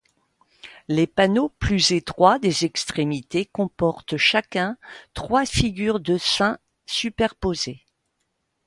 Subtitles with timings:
[0.87, 4.75] Les panneaux plus étroits des extrémités comportent chacun
[5.13, 7.85] trois figures des saints superposés.